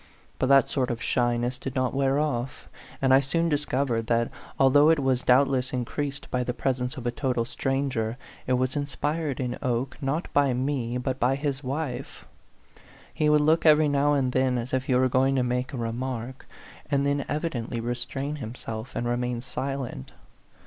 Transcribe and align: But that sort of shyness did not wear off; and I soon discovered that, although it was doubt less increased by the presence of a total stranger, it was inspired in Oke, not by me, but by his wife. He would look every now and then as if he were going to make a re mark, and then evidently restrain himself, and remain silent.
But 0.39 0.47
that 0.49 0.67
sort 0.67 0.89
of 0.89 0.99
shyness 0.99 1.59
did 1.59 1.75
not 1.75 1.93
wear 1.93 2.17
off; 2.17 2.67
and 3.03 3.13
I 3.13 3.19
soon 3.19 3.49
discovered 3.49 4.07
that, 4.07 4.31
although 4.59 4.89
it 4.89 4.97
was 4.97 5.21
doubt 5.21 5.47
less 5.47 5.73
increased 5.73 6.31
by 6.31 6.43
the 6.43 6.55
presence 6.55 6.97
of 6.97 7.05
a 7.05 7.11
total 7.11 7.45
stranger, 7.45 8.17
it 8.47 8.53
was 8.53 8.75
inspired 8.75 9.39
in 9.39 9.59
Oke, 9.61 10.01
not 10.01 10.27
by 10.33 10.55
me, 10.55 10.97
but 10.97 11.19
by 11.19 11.35
his 11.35 11.63
wife. 11.63 12.25
He 13.13 13.29
would 13.29 13.41
look 13.41 13.63
every 13.63 13.87
now 13.87 14.13
and 14.13 14.31
then 14.31 14.57
as 14.57 14.73
if 14.73 14.85
he 14.85 14.95
were 14.95 15.07
going 15.07 15.35
to 15.35 15.43
make 15.43 15.71
a 15.71 15.77
re 15.77 15.91
mark, 15.91 16.47
and 16.89 17.05
then 17.05 17.23
evidently 17.29 17.79
restrain 17.79 18.37
himself, 18.37 18.95
and 18.95 19.07
remain 19.07 19.39
silent. 19.39 20.13